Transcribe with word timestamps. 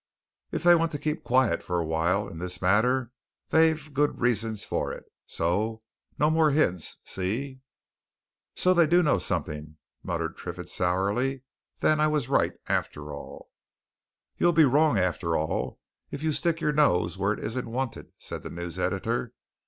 If 0.51 0.63
they 0.63 0.73
want 0.73 0.91
to 0.93 0.97
keep 0.97 1.23
quiet 1.23 1.61
for 1.61 1.77
a 1.77 1.85
while 1.85 2.27
in 2.27 2.39
this 2.39 2.59
matter, 2.59 3.11
they've 3.49 3.93
good 3.93 4.19
reasons 4.19 4.65
for 4.65 4.91
it. 4.91 5.05
So 5.27 5.83
no 6.17 6.31
more 6.31 6.49
hints. 6.49 6.97
See?" 7.05 7.61
"So 8.55 8.73
they 8.73 8.87
do 8.87 9.03
know 9.03 9.19
something?" 9.19 9.77
muttered 10.01 10.35
Triffitt 10.37 10.69
sourly. 10.69 11.43
"Then 11.81 11.99
I 11.99 12.07
was 12.07 12.29
right, 12.29 12.53
after 12.67 13.13
all!" 13.13 13.51
"You'll 14.39 14.53
be 14.53 14.65
wrong, 14.65 14.97
after 14.97 15.37
all, 15.37 15.79
if 16.09 16.23
you 16.23 16.31
stick 16.31 16.61
your 16.61 16.73
nose 16.73 17.19
where 17.19 17.33
it 17.33 17.39
isn't 17.39 17.69
wanted," 17.69 18.11
said 18.17 18.41
the 18.41 18.49
news 18.49 18.79
editor. 18.79 19.35